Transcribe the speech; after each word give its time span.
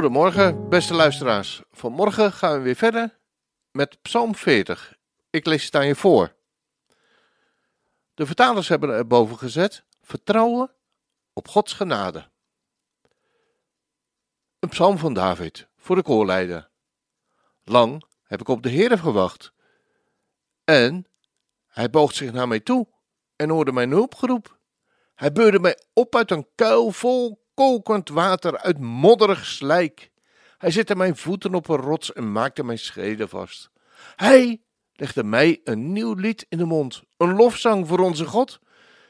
Goedemorgen, 0.00 0.68
beste 0.68 0.94
luisteraars. 0.94 1.62
Vanmorgen 1.70 2.32
gaan 2.32 2.52
we 2.52 2.60
weer 2.60 2.74
verder 2.74 3.18
met 3.70 4.02
Psalm 4.02 4.34
40. 4.34 4.96
Ik 5.30 5.46
lees 5.46 5.64
het 5.64 5.74
aan 5.74 5.86
je 5.86 5.94
voor. 5.94 6.34
De 8.14 8.26
vertalers 8.26 8.68
hebben 8.68 8.90
er 8.90 9.06
boven 9.06 9.38
gezet: 9.38 9.84
vertrouwen 10.02 10.72
op 11.32 11.48
Gods 11.48 11.72
genade. 11.72 12.30
Een 14.58 14.68
psalm 14.68 14.98
van 14.98 15.14
David 15.14 15.68
voor 15.76 15.96
de 15.96 16.02
koorleider. 16.02 16.70
Lang 17.64 18.04
heb 18.22 18.40
ik 18.40 18.48
op 18.48 18.62
de 18.62 18.68
Heer 18.68 18.98
gewacht. 18.98 19.52
En 20.64 21.06
hij 21.66 21.90
boog 21.90 22.14
zich 22.14 22.32
naar 22.32 22.48
mij 22.48 22.60
toe 22.60 22.88
en 23.36 23.50
hoorde 23.50 23.72
mijn 23.72 23.90
hulpgeroep. 23.90 24.58
Hij 25.14 25.32
beurde 25.32 25.58
mij 25.58 25.78
op 25.92 26.16
uit 26.16 26.30
een 26.30 26.48
kuil 26.54 26.90
vol 26.90 27.48
kokend 27.60 28.08
water 28.08 28.58
uit 28.58 28.78
modderig 28.78 29.46
slijk. 29.46 30.10
Hij 30.58 30.70
zette 30.70 30.96
mijn 30.96 31.16
voeten 31.16 31.54
op 31.54 31.68
een 31.68 31.76
rots 31.76 32.12
en 32.12 32.32
maakte 32.32 32.64
mijn 32.64 32.78
schreden 32.78 33.28
vast. 33.28 33.70
Hij 34.16 34.62
legde 34.92 35.24
mij 35.24 35.60
een 35.64 35.92
nieuw 35.92 36.14
lied 36.14 36.46
in 36.48 36.58
de 36.58 36.64
mond, 36.64 37.02
een 37.16 37.34
lofzang 37.34 37.88
voor 37.88 37.98
onze 37.98 38.24
God. 38.24 38.60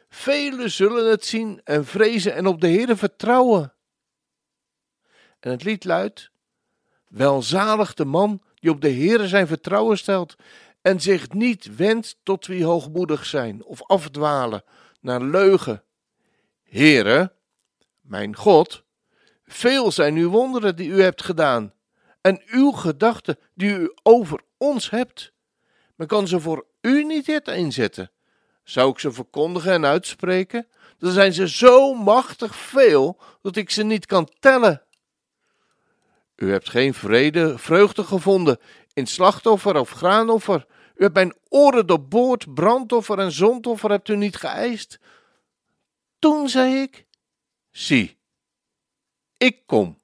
Velen 0.08 0.70
zullen 0.70 1.10
het 1.10 1.24
zien 1.24 1.60
en 1.64 1.86
vrezen 1.86 2.34
en 2.34 2.46
op 2.46 2.60
de 2.60 2.66
Heere 2.66 2.96
vertrouwen. 2.96 3.74
En 5.40 5.50
het 5.50 5.64
lied 5.64 5.84
luidt: 5.84 6.30
Welzalig 7.08 7.94
de 7.94 8.04
man 8.04 8.42
die 8.54 8.70
op 8.70 8.80
de 8.80 8.92
Heere 8.92 9.28
zijn 9.28 9.46
vertrouwen 9.46 9.98
stelt 9.98 10.34
en 10.82 11.00
zich 11.00 11.32
niet 11.32 11.76
wendt 11.76 12.16
tot 12.22 12.46
wie 12.46 12.64
hoogmoedig 12.64 13.26
zijn 13.26 13.64
of 13.64 13.82
afdwalen 13.82 14.64
naar 15.00 15.22
leugen. 15.22 15.84
Heere, 16.62 17.38
mijn 18.10 18.36
God, 18.36 18.84
veel 19.44 19.92
zijn 19.92 20.16
uw 20.16 20.30
wonderen 20.30 20.76
die 20.76 20.88
u 20.88 21.02
hebt 21.02 21.22
gedaan 21.22 21.74
en 22.20 22.42
uw 22.46 22.70
gedachten 22.70 23.38
die 23.54 23.70
u 23.70 23.92
over 24.02 24.40
ons 24.56 24.90
hebt. 24.90 25.32
Men 25.96 26.06
kan 26.06 26.28
ze 26.28 26.40
voor 26.40 26.66
u 26.80 27.04
niet 27.04 27.26
yet 27.26 27.48
inzetten. 27.48 28.10
Zou 28.62 28.90
ik 28.90 28.98
ze 28.98 29.12
verkondigen 29.12 29.72
en 29.72 29.84
uitspreken? 29.84 30.66
Dan 30.98 31.12
zijn 31.12 31.32
ze 31.32 31.48
zo 31.48 31.94
machtig 31.94 32.56
veel 32.56 33.20
dat 33.42 33.56
ik 33.56 33.70
ze 33.70 33.82
niet 33.82 34.06
kan 34.06 34.28
tellen. 34.40 34.82
U 36.36 36.50
hebt 36.50 36.70
geen 36.70 36.94
vrede, 36.94 37.58
vreugde 37.58 38.04
gevonden 38.04 38.58
in 38.92 39.06
slachtoffer 39.06 39.76
of 39.76 39.90
graanoffer. 39.90 40.66
U 40.94 41.02
hebt 41.02 41.14
mijn 41.14 41.34
oren 41.48 41.86
doorboord, 41.86 42.54
brandoffer 42.54 43.18
en 43.18 43.32
zondoffer 43.32 43.90
hebt 43.90 44.08
u 44.08 44.16
niet 44.16 44.36
geëist. 44.36 44.98
Toen 46.18 46.48
zei 46.48 46.74
ik: 46.74 47.08
Zie, 47.70 48.18
ik 49.36 49.66
kom. 49.66 49.98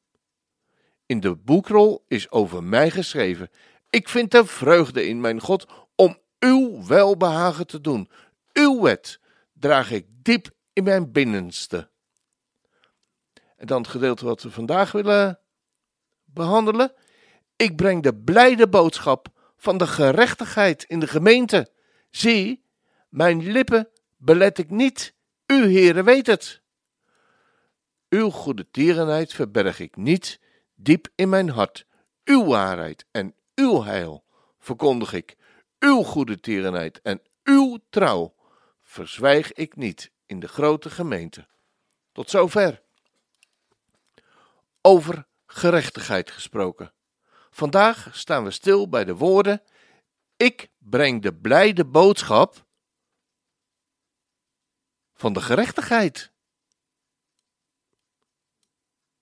In 1.06 1.20
de 1.20 1.34
boekrol 1.34 2.04
is 2.08 2.30
over 2.30 2.62
mij 2.62 2.90
geschreven. 2.90 3.50
Ik 3.90 4.08
vind 4.08 4.34
er 4.34 4.46
vreugde 4.46 5.06
in, 5.06 5.20
mijn 5.20 5.40
God, 5.40 5.66
om 5.94 6.18
uw 6.38 6.86
welbehagen 6.86 7.66
te 7.66 7.80
doen. 7.80 8.10
Uw 8.52 8.80
wet 8.80 9.20
draag 9.52 9.90
ik 9.90 10.06
diep 10.08 10.50
in 10.72 10.84
mijn 10.84 11.12
binnenste. 11.12 11.90
En 13.56 13.66
dan 13.66 13.82
het 13.82 13.90
gedeelte 13.90 14.24
wat 14.24 14.42
we 14.42 14.50
vandaag 14.50 14.92
willen 14.92 15.40
behandelen. 16.24 16.92
Ik 17.56 17.76
breng 17.76 18.02
de 18.02 18.14
blijde 18.14 18.68
boodschap 18.68 19.28
van 19.56 19.78
de 19.78 19.86
gerechtigheid 19.86 20.84
in 20.84 21.00
de 21.00 21.06
gemeente. 21.06 21.72
Zie, 22.10 22.64
mijn 23.08 23.50
lippen 23.52 23.88
belet 24.16 24.58
ik 24.58 24.70
niet. 24.70 25.14
U, 25.46 25.54
Heere, 25.54 26.02
weet 26.02 26.26
het. 26.26 26.62
Uw 28.16 28.30
goede 28.30 28.70
tierenheid 28.70 29.32
verberg 29.32 29.80
ik 29.80 29.96
niet 29.96 30.40
diep 30.74 31.08
in 31.14 31.28
mijn 31.28 31.48
hart. 31.48 31.86
Uw 32.24 32.44
waarheid 32.44 33.06
en 33.10 33.34
uw 33.54 33.82
heil 33.82 34.24
verkondig 34.58 35.12
ik. 35.12 35.36
Uw 35.78 36.02
goede 36.02 36.40
tierenheid 36.40 37.00
en 37.00 37.22
uw 37.44 37.78
trouw 37.90 38.34
verzwijg 38.82 39.52
ik 39.52 39.76
niet 39.76 40.10
in 40.26 40.40
de 40.40 40.48
grote 40.48 40.90
gemeente. 40.90 41.48
Tot 42.12 42.30
zover. 42.30 42.82
Over 44.80 45.26
gerechtigheid 45.46 46.30
gesproken. 46.30 46.92
Vandaag 47.50 48.08
staan 48.12 48.44
we 48.44 48.50
stil 48.50 48.88
bij 48.88 49.04
de 49.04 49.14
woorden: 49.14 49.62
Ik 50.36 50.70
breng 50.78 51.22
de 51.22 51.34
blijde 51.34 51.84
boodschap 51.84 52.66
van 55.14 55.32
de 55.32 55.40
gerechtigheid. 55.40 56.34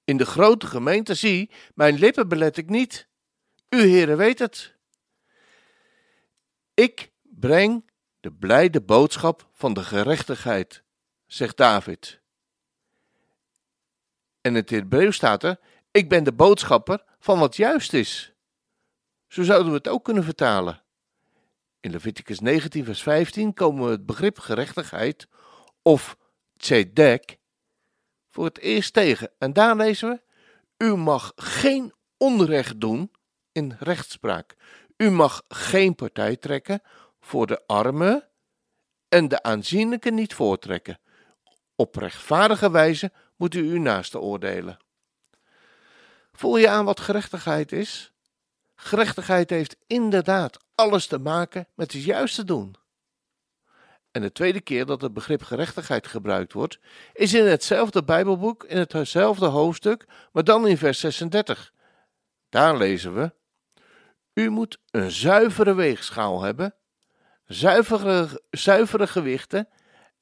In 0.05 0.17
de 0.17 0.27
grote 0.27 0.67
gemeente 0.67 1.15
zie, 1.15 1.51
mijn 1.75 1.99
lippen 1.99 2.29
belet 2.29 2.57
ik 2.57 2.69
niet. 2.69 3.09
U, 3.69 3.81
heren, 3.83 4.17
weet 4.17 4.39
het. 4.39 4.75
Ik 6.75 7.13
breng 7.23 7.91
de 8.21 8.33
blijde 8.33 8.81
boodschap 8.81 9.49
van 9.53 9.75
de 9.75 9.83
gerechtigheid, 9.83 10.83
zegt 11.27 11.57
David. 11.57 12.21
En 14.41 14.51
in 14.51 14.55
het 14.55 14.71
Hebreeuws 14.71 15.17
staat 15.17 15.43
er: 15.43 15.59
Ik 15.91 16.09
ben 16.09 16.25
de 16.25 16.33
boodschapper 16.33 17.05
van 17.19 17.39
wat 17.39 17.57
juist 17.57 17.93
is. 17.93 18.35
Zo 19.29 19.43
zouden 19.43 19.69
we 19.69 19.77
het 19.77 19.89
ook 19.89 20.05
kunnen 20.05 20.25
vertalen. 20.25 20.83
In 21.81 21.91
Leviticus 21.91 22.41
19, 22.41 22.85
vers 22.85 23.03
15 23.03 23.55
komen 23.55 23.85
we 23.85 23.91
het 23.91 24.07
begrip 24.07 24.39
gerechtigheid 24.39 25.29
of 25.83 26.17
tzedek 26.57 27.39
voor 28.35 28.45
het 28.45 28.59
eerst 28.59 28.93
tegen. 28.93 29.31
En 29.39 29.53
daar 29.53 29.77
lezen 29.77 30.09
we: 30.09 30.21
U 30.85 30.97
mag 30.97 31.33
geen 31.37 31.93
onrecht 32.17 32.81
doen 32.81 33.13
in 33.53 33.77
rechtspraak. 33.79 34.57
U 34.97 35.11
mag 35.11 35.43
geen 35.49 35.95
partij 35.95 36.37
trekken 36.37 36.83
voor 37.21 37.47
de 37.47 37.67
armen 37.67 38.29
en 39.09 39.29
de 39.29 39.43
aanzienlijke 39.43 40.11
niet 40.11 40.35
voortrekken. 40.35 40.99
Op 41.77 41.97
rechtvaardige 41.97 42.71
wijze 42.71 43.13
moet 43.37 43.55
u 43.55 43.71
uw 43.71 43.81
naaste 43.81 44.21
oordelen. 44.21 44.77
Voel 46.33 46.57
je 46.57 46.69
aan 46.69 46.85
wat 46.85 47.01
gerechtigheid 47.01 47.73
is? 47.73 48.13
Gerechtigheid 48.75 49.51
heeft 49.51 49.77
inderdaad 49.87 50.65
alles 50.75 51.07
te 51.07 51.19
maken 51.19 51.69
met 51.75 51.93
het 51.93 52.03
juiste 52.03 52.45
doen. 52.45 52.77
En 54.15 54.23
de 54.23 54.33
tweede 54.33 54.61
keer 54.61 54.87
dat 54.87 55.01
het 55.01 55.13
begrip 55.13 55.43
gerechtigheid 55.43 56.07
gebruikt 56.07 56.53
wordt, 56.53 56.79
is 57.13 57.35
in 57.35 57.47
hetzelfde 57.47 58.05
Bijbelboek, 58.05 58.65
in 58.65 58.77
hetzelfde 58.77 59.47
hoofdstuk, 59.47 60.05
maar 60.33 60.45
dan 60.45 60.67
in 60.67 60.77
vers 60.77 61.01
36. 61.01 61.73
Daar 62.49 62.77
lezen 62.77 63.15
we: 63.15 63.33
U 64.33 64.51
moet 64.51 64.79
een 64.91 65.11
zuivere 65.11 65.75
weegschaal 65.75 66.43
hebben, 66.43 66.75
zuivere, 67.47 68.43
zuivere 68.51 69.07
gewichten 69.07 69.69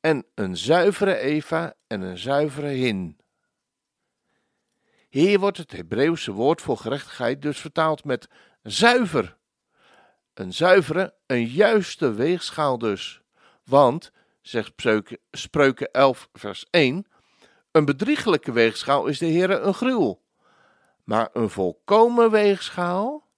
en 0.00 0.26
een 0.34 0.56
zuivere 0.56 1.16
Eva 1.16 1.74
en 1.86 2.00
een 2.00 2.18
zuivere 2.18 2.68
hin. 2.68 3.16
Hier 5.08 5.38
wordt 5.38 5.58
het 5.58 5.72
Hebreeuwse 5.72 6.32
woord 6.32 6.60
voor 6.60 6.76
gerechtigheid 6.76 7.42
dus 7.42 7.60
vertaald 7.60 8.04
met 8.04 8.28
zuiver. 8.62 9.36
Een 10.34 10.52
zuivere, 10.52 11.14
een 11.26 11.46
juiste 11.46 12.12
weegschaal 12.12 12.78
dus. 12.78 13.21
Want, 13.64 14.12
zegt 14.40 14.72
Spreuken 15.30 15.90
11, 15.90 16.28
vers 16.32 16.66
1, 16.70 17.06
een 17.70 17.84
bedriegelijke 17.84 18.52
weegschaal 18.52 19.06
is 19.06 19.18
de 19.18 19.26
Heere 19.26 19.58
een 19.58 19.74
gruwel. 19.74 20.22
Maar 21.04 21.28
een 21.32 21.50
volkomen 21.50 22.30
weegschaal 22.30 23.30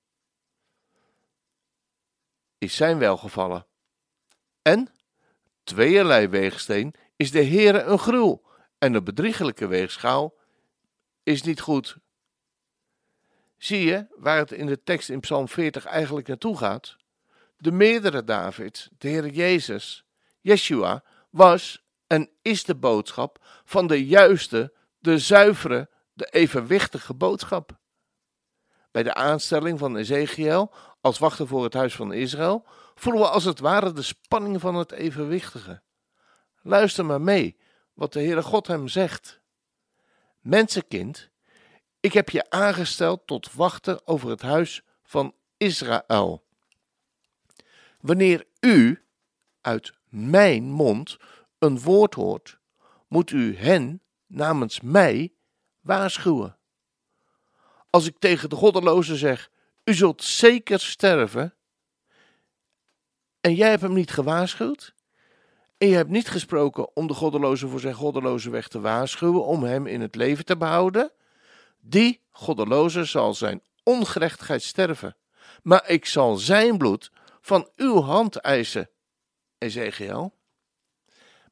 is 2.59 2.77
zijn 2.77 2.99
welgevallen. 2.99 3.67
En 4.63 4.89
tweeërlei 5.65 6.29
weegsteen 6.29 6.95
is 7.17 7.31
de 7.31 7.45
Heere 7.45 7.83
een 7.83 7.99
gruwel. 7.99 8.45
En 8.79 8.95
een 8.95 9.05
bedriegelijke 9.05 9.67
weegschaal 9.67 10.35
is 11.23 11.43
niet 11.43 11.61
goed. 11.61 11.97
Zie 13.57 13.85
je 13.85 14.07
waar 14.17 14.39
het 14.39 14.53
in 14.53 14.67
de 14.67 14.83
tekst 14.83 15.09
in 15.09 15.21
Psalm 15.21 15.49
40 15.49 15.85
eigenlijk 15.85 16.27
naartoe 16.27 16.57
gaat? 16.57 16.97
De 17.57 17.73
meerdere 17.73 18.25
David, 18.25 18.91
de 18.99 19.09
Heer 19.09 19.29
Jezus, 19.29 20.05
Yeshua, 20.45 21.03
was 21.31 21.85
en 22.07 22.31
is 22.43 22.65
de 22.65 22.75
boodschap 22.75 23.39
van 23.65 23.87
de 23.87 24.07
juiste, 24.07 24.73
de 24.99 25.19
zuivere, 25.19 25.91
de 26.13 26.27
evenwichtige 26.27 27.15
boodschap. 27.15 27.79
Bij 28.91 29.03
de 29.03 29.15
aanstelling 29.15 29.79
van 29.79 29.97
Ezekiel 29.97 30.75
als 31.01 31.19
wachter 31.19 31.47
voor 31.47 31.65
het 31.65 31.75
huis 31.75 31.95
van 31.95 32.13
Israël 32.13 32.67
voelen 32.95 33.23
we 33.23 33.29
als 33.29 33.45
het 33.45 33.61
ware 33.61 33.93
de 33.93 34.03
spanning 34.03 34.61
van 34.61 34.75
het 34.75 34.93
evenwichtige. 34.93 35.83
Luister 36.63 37.05
maar 37.05 37.21
mee 37.21 37.57
wat 37.95 38.13
de 38.13 38.21
Heere 38.21 38.43
God 38.43 38.67
hem 38.67 38.89
zegt. 38.89 39.41
Mensenkind, 40.41 41.31
ik 42.01 42.13
heb 42.13 42.31
je 42.31 42.51
aangesteld 42.51 43.27
tot 43.27 43.53
wachter 43.53 44.01
over 44.05 44.31
het 44.31 44.43
huis 44.43 44.83
van 45.03 45.35
Israël. 45.57 46.45
Wanneer 48.01 48.47
u 48.61 49.05
uit 49.61 49.93
mijn 50.15 50.71
mond 50.71 51.17
een 51.59 51.81
woord 51.81 52.15
hoort, 52.15 52.59
moet 53.09 53.31
u 53.31 53.57
hen 53.57 54.03
namens 54.27 54.81
mij 54.81 55.33
waarschuwen. 55.81 56.57
Als 57.91 58.07
ik 58.07 58.19
tegen 58.19 58.49
de 58.49 58.57
goddeloze 58.57 59.17
zeg: 59.17 59.51
U 59.85 59.95
zult 59.95 60.23
zeker 60.23 60.81
sterven, 60.81 61.55
en 63.41 63.55
jij 63.55 63.69
hebt 63.69 63.83
hem 63.83 63.93
niet 63.93 64.11
gewaarschuwd, 64.11 64.95
en 65.79 65.89
je 65.89 65.95
hebt 65.95 66.11
niet 66.11 66.29
gesproken 66.29 66.97
om 66.97 67.07
de 67.07 67.15
goddeloze 67.15 67.69
voor 67.69 67.81
zijn 67.81 67.95
goddeloze 67.95 68.51
weg 68.51 68.69
te 68.69 68.81
waarschuwen, 68.81 69.45
om 69.45 69.63
hem 69.63 69.87
in 69.87 70.01
het 70.01 70.15
leven 70.15 70.45
te 70.45 70.57
behouden, 70.57 71.13
die 71.81 72.21
goddeloze 72.31 73.05
zal 73.05 73.35
zijn 73.35 73.63
ongerechtigheid 73.83 74.63
sterven. 74.63 75.17
Maar 75.63 75.89
ik 75.89 76.07
zal 76.07 76.37
zijn 76.37 76.79
bloed 76.79 77.11
van 77.41 77.69
uw 77.77 78.01
hand 78.01 78.37
eisen, 78.37 78.89
Ezekiel. 79.65 80.35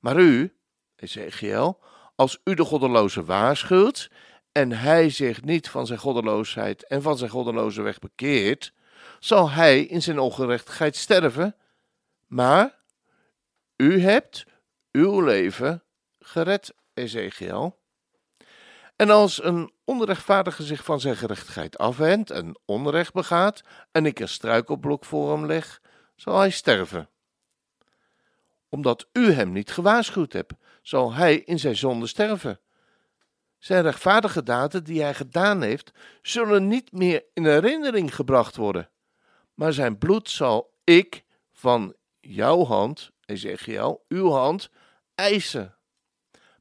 Maar 0.01 0.21
u, 0.21 0.57
Ezekiel, 0.97 1.81
als 2.15 2.41
u 2.45 2.55
de 2.55 2.65
goddeloze 2.65 3.25
waarschuwt 3.25 4.11
en 4.53 4.73
hij 4.73 5.11
zich 5.11 5.43
niet 5.43 5.69
van 5.69 5.87
zijn 5.87 5.99
goddeloosheid 5.99 6.87
en 6.87 7.03
van 7.03 7.19
zijn 7.19 7.31
goddeloze 7.31 7.83
weg 7.83 7.99
bekeert, 7.99 8.73
zal 9.19 9.51
hij 9.51 9.83
in 9.83 10.03
zijn 10.03 10.19
ongerechtigheid 10.19 10.97
sterven. 10.97 11.57
Maar 12.27 12.79
u 13.77 14.01
hebt 14.01 14.45
uw 14.91 15.21
leven 15.21 15.83
gered, 16.19 16.75
Ezekiel. 16.95 17.81
En 18.97 19.11
als 19.11 19.43
een 19.45 19.73
onrechtvaardige 19.85 20.63
zich 20.63 20.85
van 20.85 21.01
zijn 21.01 21.17
gerechtigheid 21.17 21.79
afwendt 21.79 22.31
en 22.31 22.59
onrecht 22.65 23.13
begaat, 23.13 23.61
en 23.93 24.07
ik 24.07 24.21
een 24.21 24.29
struikelblok 24.29 25.05
voor 25.05 25.33
hem 25.33 25.47
leg, 25.47 25.81
zal 26.17 26.39
hij 26.39 26.51
sterven. 26.51 27.09
Omdat 28.75 29.09
u 29.13 29.33
hem 29.33 29.53
niet 29.53 29.71
gewaarschuwd 29.71 30.33
hebt, 30.33 30.53
zal 30.83 31.13
hij 31.13 31.37
in 31.37 31.59
zijn 31.59 31.77
zonde 31.77 32.07
sterven. 32.07 32.61
Zijn 33.59 33.83
rechtvaardige 33.83 34.43
daden 34.43 34.85
die 34.85 35.03
hij 35.03 35.15
gedaan 35.15 35.63
heeft, 35.63 35.91
zullen 36.23 36.69
niet 36.69 36.93
meer 36.93 37.25
in 37.35 37.45
herinnering 37.45 38.15
gebracht 38.15 38.57
worden. 38.57 38.91
Maar 39.55 39.73
zijn 39.73 39.99
bloed 39.99 40.31
zal 40.31 40.75
ik 40.85 41.25
van 41.53 41.95
jouw 42.21 42.65
hand, 42.65 43.11
Ezekiel, 43.25 44.05
uw 44.09 44.31
hand, 44.31 44.71
eisen. 45.15 45.77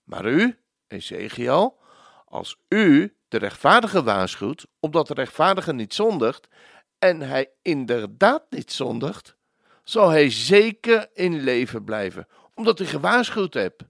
Maar 0.04 0.26
u, 0.26 0.60
Ezekiel, 0.88 1.80
als 2.26 2.58
u 2.68 3.16
de 3.28 3.38
rechtvaardige 3.38 4.04
waarschuwt, 4.04 4.68
omdat 4.80 5.08
de 5.08 5.14
rechtvaardige 5.14 5.74
niet 5.74 5.94
zondigt, 5.94 6.48
en 7.00 7.22
hij 7.22 7.52
inderdaad 7.62 8.44
niet 8.50 8.72
zondigt, 8.72 9.36
zal 9.84 10.10
hij 10.10 10.30
zeker 10.30 11.10
in 11.14 11.40
leven 11.40 11.84
blijven, 11.84 12.28
omdat 12.54 12.80
u 12.80 12.86
gewaarschuwd 12.86 13.54
hebt. 13.54 13.84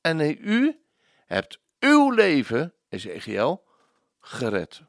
En 0.00 0.20
u 0.40 0.80
hebt 1.26 1.58
uw 1.78 2.10
leven, 2.10 2.74
Ezekiel, 2.88 3.64
gered. 4.20 4.82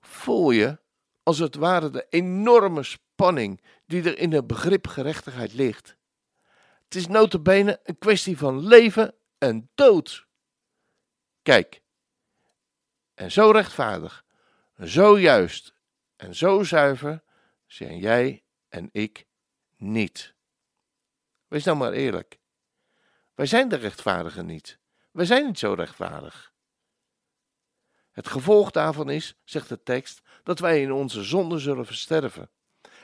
Voel 0.00 0.50
je 0.50 0.78
als 1.22 1.38
het 1.38 1.54
ware 1.54 1.90
de 1.90 2.06
enorme 2.08 2.82
spanning 2.82 3.62
die 3.86 4.02
er 4.02 4.18
in 4.18 4.32
het 4.32 4.46
begrip 4.46 4.86
gerechtigheid 4.86 5.52
ligt. 5.52 5.96
Het 6.84 6.94
is 6.94 7.06
notabene 7.06 7.80
een 7.82 7.98
kwestie 7.98 8.38
van 8.38 8.66
leven 8.66 9.14
en 9.38 9.70
dood. 9.74 10.26
Kijk, 11.42 11.82
en 13.14 13.30
zo 13.30 13.50
rechtvaardig, 13.50 14.24
zo 14.84 15.18
juist 15.18 15.74
en 16.16 16.34
zo 16.34 16.62
zuiver 16.62 17.22
zijn 17.66 17.98
jij 17.98 18.44
en 18.70 18.88
ik 18.92 19.26
niet. 19.76 20.34
Wees 21.48 21.64
nou 21.64 21.76
maar 21.76 21.92
eerlijk. 21.92 22.38
Wij 23.34 23.46
zijn 23.46 23.68
de 23.68 23.76
rechtvaardigen 23.76 24.46
niet. 24.46 24.78
Wij 25.10 25.24
zijn 25.24 25.46
niet 25.46 25.58
zo 25.58 25.72
rechtvaardig. 25.72 26.52
Het 28.10 28.28
gevolg 28.28 28.70
daarvan 28.70 29.10
is, 29.10 29.34
zegt 29.44 29.68
de 29.68 29.82
tekst, 29.82 30.20
dat 30.42 30.58
wij 30.58 30.82
in 30.82 30.92
onze 30.92 31.22
zonde 31.22 31.58
zullen 31.58 31.86
versterven. 31.86 32.50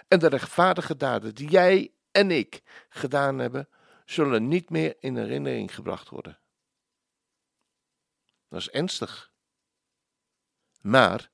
En 0.08 0.18
de 0.18 0.28
rechtvaardige 0.28 0.96
daden 0.96 1.34
die 1.34 1.48
jij 1.48 1.94
en 2.10 2.30
ik 2.30 2.62
gedaan 2.88 3.38
hebben, 3.38 3.68
zullen 4.04 4.48
niet 4.48 4.70
meer 4.70 4.96
in 5.00 5.16
herinnering 5.16 5.74
gebracht 5.74 6.08
worden. 6.08 6.38
Dat 8.48 8.60
is 8.60 8.70
ernstig. 8.70 9.32
Maar 10.80 11.30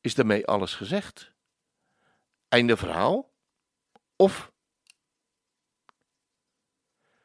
is 0.00 0.14
daarmee 0.14 0.46
alles 0.46 0.74
gezegd? 0.74 1.31
Einde 2.52 2.76
verhaal? 2.76 3.30
Of 4.16 4.52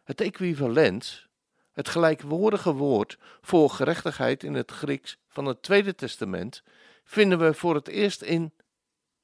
het 0.03 0.21
equivalent, 0.21 1.27
het 1.71 1.89
gelijkwoordige 1.89 2.74
woord 2.74 3.18
voor 3.41 3.69
gerechtigheid 3.69 4.44
in 4.44 4.53
het 4.53 4.71
Grieks 4.71 5.18
van 5.27 5.45
het 5.45 5.62
Tweede 5.62 5.95
Testament, 5.95 6.63
vinden 7.03 7.39
we 7.39 7.53
voor 7.53 7.75
het 7.75 7.88
eerst 7.88 8.21
in 8.21 8.53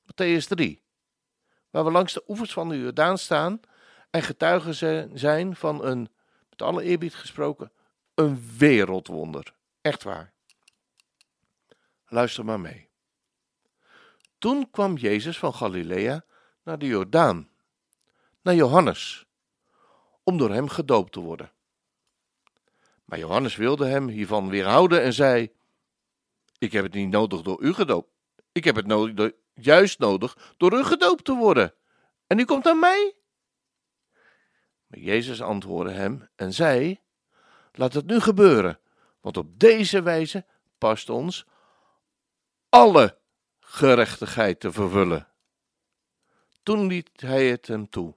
Matthäus 0.03 0.47
3, 0.47 0.81
waar 1.69 1.83
we 1.83 1.91
langs 1.91 2.13
de 2.13 2.23
oevers 2.27 2.53
van 2.53 2.69
de 2.69 2.79
Jordaan 2.79 3.17
staan 3.17 3.59
en 4.09 4.21
getuigen 4.21 4.75
zijn 5.19 5.55
van 5.55 5.85
een, 5.85 6.09
met 6.49 6.61
alle 6.61 6.83
eerbied 6.83 7.15
gesproken, 7.15 7.71
een 8.13 8.57
wereldwonder. 8.57 9.53
Echt 9.81 10.03
waar. 10.03 10.33
Luister 12.07 12.45
maar 12.45 12.59
mee. 12.59 12.92
Toen 14.43 14.71
kwam 14.71 14.97
Jezus 14.97 15.39
van 15.39 15.53
Galilea 15.53 16.25
naar 16.63 16.79
de 16.79 16.85
Jordaan, 16.85 17.49
naar 18.41 18.55
Johannes, 18.55 19.25
om 20.23 20.37
door 20.37 20.51
hem 20.51 20.67
gedoopt 20.67 21.11
te 21.11 21.19
worden. 21.19 21.51
Maar 23.05 23.19
Johannes 23.19 23.55
wilde 23.55 23.85
hem 23.85 24.07
hiervan 24.07 24.49
weerhouden 24.49 25.01
en 25.01 25.13
zei: 25.13 25.51
Ik 26.57 26.71
heb 26.71 26.83
het 26.83 26.93
niet 26.93 27.09
nodig 27.09 27.41
door 27.41 27.61
u 27.61 27.73
gedoopt. 27.73 28.09
Ik 28.51 28.63
heb 28.63 28.75
het 28.75 28.87
nodig, 28.87 29.31
juist 29.53 29.99
nodig 29.99 30.53
door 30.57 30.73
u 30.73 30.83
gedoopt 30.83 31.25
te 31.25 31.33
worden. 31.33 31.73
En 32.27 32.39
u 32.39 32.45
komt 32.45 32.67
aan 32.67 32.79
mij? 32.79 33.15
Maar 34.87 34.99
Jezus 34.99 35.41
antwoordde 35.41 35.93
hem 35.93 36.29
en 36.35 36.53
zei: 36.53 36.99
Laat 37.71 37.93
het 37.93 38.05
nu 38.05 38.19
gebeuren, 38.19 38.79
want 39.21 39.37
op 39.37 39.59
deze 39.59 40.01
wijze 40.01 40.45
past 40.77 41.09
ons 41.09 41.45
alle 42.69 43.21
gerechtigheid 43.73 44.59
te 44.59 44.71
vervullen. 44.71 45.27
Toen 46.63 46.87
liet 46.87 47.09
hij 47.15 47.49
het 47.49 47.67
hem 47.67 47.89
toe. 47.89 48.15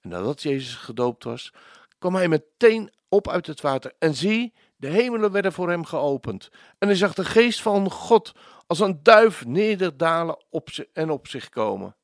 En 0.00 0.08
nadat 0.08 0.42
Jezus 0.42 0.74
gedoopt 0.74 1.24
was, 1.24 1.52
kwam 1.98 2.14
hij 2.14 2.28
meteen 2.28 2.92
op 3.08 3.28
uit 3.28 3.46
het 3.46 3.60
water. 3.60 3.94
En 3.98 4.14
zie, 4.14 4.52
de 4.76 4.88
hemelen 4.88 5.32
werden 5.32 5.52
voor 5.52 5.70
hem 5.70 5.84
geopend. 5.84 6.48
En 6.78 6.88
hij 6.88 6.96
zag 6.96 7.14
de 7.14 7.24
geest 7.24 7.62
van 7.62 7.90
God 7.90 8.32
als 8.66 8.80
een 8.80 9.02
duif 9.02 9.44
nederdalen 9.44 10.44
op 10.50 10.68
en 10.92 11.10
op 11.10 11.28
zich 11.28 11.48
komen. 11.48 11.96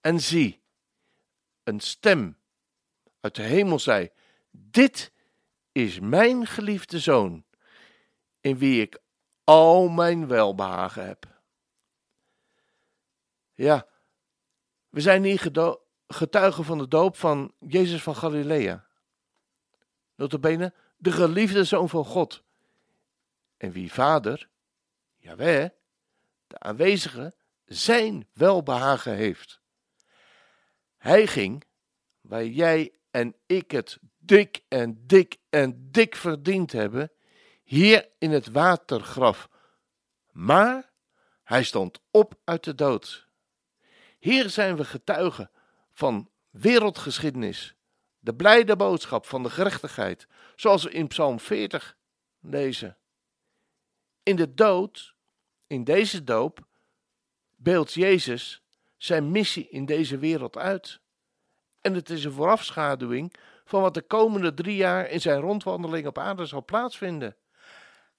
En 0.00 0.20
zie, 0.20 0.62
een 1.64 1.80
stem 1.80 2.38
uit 3.20 3.34
de 3.34 3.42
hemel 3.42 3.78
zei: 3.78 4.10
Dit 4.50 5.12
is 5.72 6.00
mijn 6.00 6.46
geliefde 6.46 6.98
zoon, 6.98 7.44
in 8.40 8.58
wie 8.58 8.82
ik 8.82 8.98
al 9.44 9.88
mijn 9.88 10.26
welbehagen 10.26 11.06
heb. 11.06 11.33
Ja, 13.54 13.86
we 14.88 15.00
zijn 15.00 15.24
hier 15.24 15.50
getuigen 16.06 16.64
van 16.64 16.78
de 16.78 16.88
doop 16.88 17.16
van 17.16 17.54
Jezus 17.58 18.02
van 18.02 18.16
Galilea. 18.16 18.86
Notabene 20.14 20.72
de 20.96 21.12
geliefde 21.12 21.64
zoon 21.64 21.88
van 21.88 22.04
God. 22.04 22.42
En 23.56 23.72
wie 23.72 23.92
vader, 23.92 24.48
Jawel, 25.16 25.70
de 26.46 26.58
aanwezige, 26.58 27.34
zijn 27.64 28.28
welbehagen 28.32 29.14
heeft. 29.14 29.60
Hij 30.96 31.26
ging 31.26 31.64
waar 32.20 32.44
jij 32.44 32.92
en 33.10 33.34
ik 33.46 33.70
het 33.70 33.98
dik 34.18 34.64
en 34.68 35.06
dik 35.06 35.36
en 35.50 35.88
dik 35.90 36.16
verdiend 36.16 36.72
hebben, 36.72 37.12
hier 37.62 38.08
in 38.18 38.30
het 38.30 38.50
watergraf. 38.50 39.48
Maar 40.32 40.90
hij 41.42 41.64
stond 41.64 42.00
op 42.10 42.34
uit 42.44 42.64
de 42.64 42.74
dood. 42.74 43.28
Hier 44.24 44.50
zijn 44.50 44.76
we 44.76 44.84
getuigen 44.84 45.50
van 45.92 46.30
wereldgeschiedenis, 46.50 47.74
de 48.18 48.34
blijde 48.34 48.76
boodschap 48.76 49.26
van 49.26 49.42
de 49.42 49.50
gerechtigheid, 49.50 50.26
zoals 50.56 50.82
we 50.82 50.90
in 50.90 51.06
Psalm 51.06 51.40
40 51.40 51.96
lezen. 52.40 52.96
In 54.22 54.36
de 54.36 54.54
dood, 54.54 55.14
in 55.66 55.84
deze 55.84 56.24
doop, 56.24 56.66
beeldt 57.56 57.92
Jezus 57.92 58.62
zijn 58.96 59.30
missie 59.30 59.68
in 59.68 59.86
deze 59.86 60.18
wereld 60.18 60.56
uit. 60.56 61.00
En 61.80 61.94
het 61.94 62.10
is 62.10 62.24
een 62.24 62.32
voorafschaduwing 62.32 63.34
van 63.64 63.80
wat 63.80 63.94
de 63.94 64.02
komende 64.02 64.54
drie 64.54 64.76
jaar 64.76 65.08
in 65.08 65.20
zijn 65.20 65.40
rondwandeling 65.40 66.06
op 66.06 66.18
aarde 66.18 66.46
zal 66.46 66.64
plaatsvinden. 66.64 67.36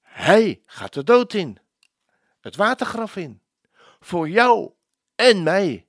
Hij 0.02 0.62
gaat 0.66 0.94
de 0.94 1.04
dood 1.04 1.34
in, 1.34 1.58
het 2.40 2.56
watergraf 2.56 3.16
in, 3.16 3.42
voor 4.00 4.30
jou 4.30 4.72
en 5.16 5.44
mij. 5.44 5.85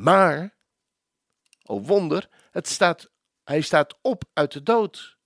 Maar, 0.00 0.54
o 1.62 1.80
wonder, 1.80 2.28
het 2.50 2.68
staat, 2.68 3.10
hij 3.44 3.60
staat 3.60 3.98
op 4.02 4.24
uit 4.32 4.52
de 4.52 4.62
dood, 4.62 5.16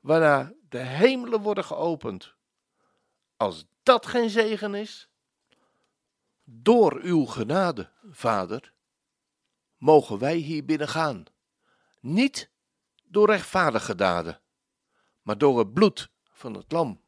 waarna 0.00 0.52
de 0.68 0.78
hemelen 0.78 1.40
worden 1.40 1.64
geopend. 1.64 2.34
Als 3.36 3.66
dat 3.82 4.06
geen 4.06 4.30
zegen 4.30 4.74
is, 4.74 5.10
door 6.44 7.00
uw 7.02 7.24
genade, 7.24 7.90
Vader, 8.10 8.72
mogen 9.76 10.18
wij 10.18 10.36
hier 10.36 10.64
binnen 10.64 10.88
gaan. 10.88 11.24
Niet 12.00 12.50
door 13.04 13.26
rechtvaardige 13.26 13.94
daden, 13.94 14.40
maar 15.22 15.38
door 15.38 15.58
het 15.58 15.72
bloed 15.72 16.10
van 16.30 16.54
het 16.54 16.72
lam. 16.72 17.00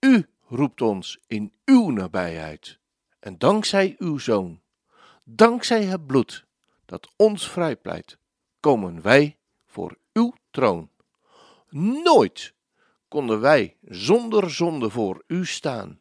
U 0.00 0.30
roept 0.48 0.80
ons 0.80 1.18
in 1.26 1.54
uw 1.64 1.90
nabijheid. 1.90 2.78
En 3.18 3.38
dankzij 3.38 3.94
uw 3.98 4.18
zoon, 4.18 4.62
dankzij 5.24 5.84
het 5.84 6.06
bloed 6.06 6.44
dat 6.84 7.08
ons 7.16 7.50
vrijpleit, 7.50 8.18
komen 8.60 9.02
wij 9.02 9.36
voor 9.66 9.96
uw 10.12 10.34
troon. 10.50 10.90
Nooit 11.68 12.54
konden 13.08 13.40
wij 13.40 13.76
zonder 13.82 14.50
zonde 14.50 14.90
voor 14.90 15.22
u 15.26 15.46
staan, 15.46 16.00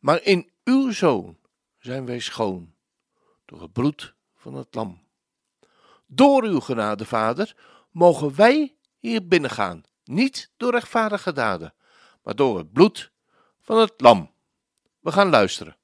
maar 0.00 0.22
in 0.22 0.50
uw 0.64 0.90
zoon 0.90 1.36
zijn 1.78 2.06
wij 2.06 2.18
schoon 2.18 2.74
door 3.44 3.62
het 3.62 3.72
bloed 3.72 4.14
van 4.36 4.54
het 4.54 4.74
lam. 4.74 5.02
Door 6.06 6.42
uw 6.44 6.60
genade, 6.60 7.04
Vader, 7.04 7.56
mogen 7.90 8.34
wij 8.36 8.76
hier 8.98 9.28
binnengaan, 9.28 9.84
niet 10.04 10.50
door 10.56 10.70
rechtvaardige 10.70 11.32
daden, 11.32 11.74
maar 12.22 12.34
door 12.34 12.58
het 12.58 12.72
bloed 12.72 13.10
van 13.60 13.78
het 13.78 13.94
lam. 13.96 14.30
We 15.00 15.12
gaan 15.12 15.28
luisteren. 15.28 15.77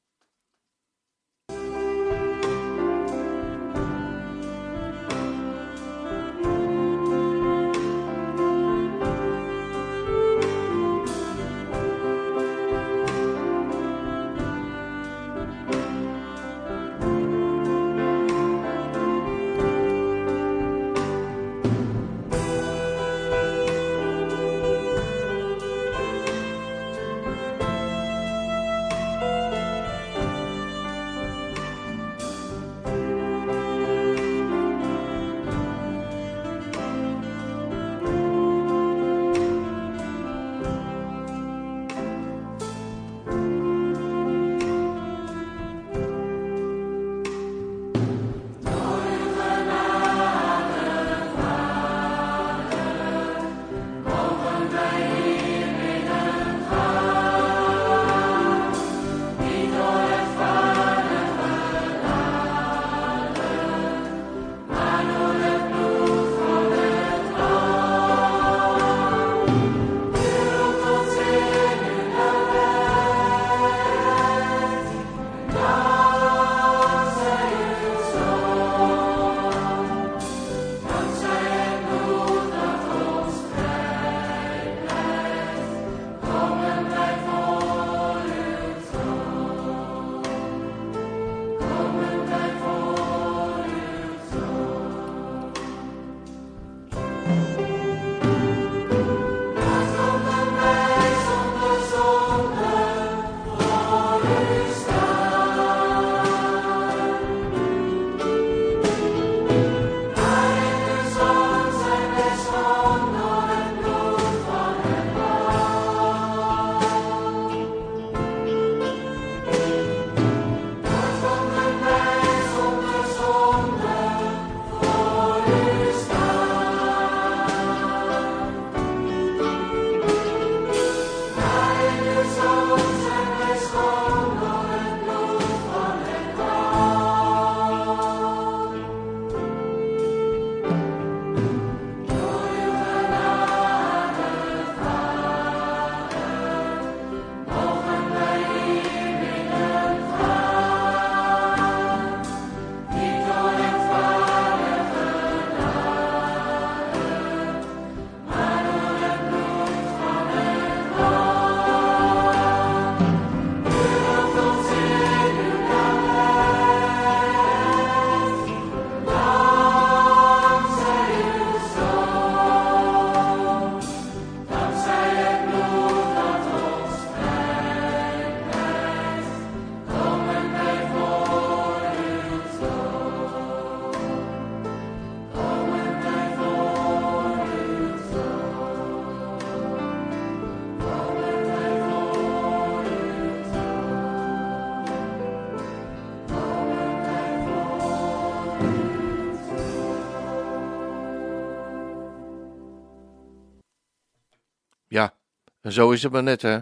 Ja, 204.95 205.17
en 205.61 205.73
zo 205.73 205.91
is 205.91 206.03
het 206.03 206.13
maar 206.13 206.23
net, 206.23 206.43
hè? 206.43 206.59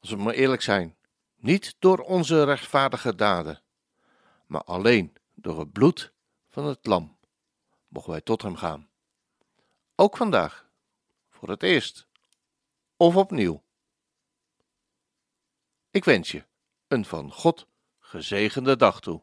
Als 0.00 0.10
we 0.10 0.16
maar 0.16 0.34
eerlijk 0.34 0.62
zijn. 0.62 0.96
Niet 1.36 1.76
door 1.78 1.98
onze 1.98 2.44
rechtvaardige 2.44 3.14
daden, 3.14 3.62
maar 4.46 4.62
alleen 4.64 5.16
door 5.34 5.58
het 5.58 5.72
bloed 5.72 6.12
van 6.48 6.64
het 6.64 6.86
lam 6.86 7.18
mogen 7.88 8.10
wij 8.10 8.20
tot 8.20 8.42
hem 8.42 8.56
gaan. 8.56 8.88
Ook 9.94 10.16
vandaag, 10.16 10.68
voor 11.30 11.48
het 11.48 11.62
eerst, 11.62 12.06
of 12.96 13.16
opnieuw. 13.16 13.62
Ik 15.90 16.04
wens 16.04 16.30
je 16.30 16.44
een 16.88 17.04
van 17.04 17.32
God 17.32 17.66
gezegende 17.98 18.76
dag 18.76 19.00
toe. 19.00 19.22